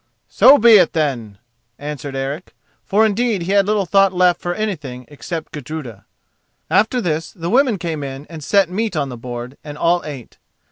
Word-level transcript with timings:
"So 0.29 0.57
be 0.57 0.79
it, 0.79 0.93
then," 0.93 1.37
answered 1.77 2.15
Eric, 2.15 2.55
for 2.83 3.05
indeed 3.05 3.43
he 3.43 3.51
had 3.51 3.67
little 3.67 3.85
thought 3.85 4.11
left 4.11 4.41
for 4.41 4.55
anything, 4.55 5.05
except 5.09 5.51
Gudruda. 5.51 6.05
After 6.71 7.01
this 7.01 7.29
the 7.33 7.51
women 7.51 7.77
came 7.77 8.03
in 8.03 8.25
and 8.27 8.43
set 8.43 8.67
meat 8.67 8.95
on 8.95 9.09
the 9.09 9.15
board, 9.17 9.59
and 9.63 9.77
all 9.77 10.01
ate. 10.03 10.39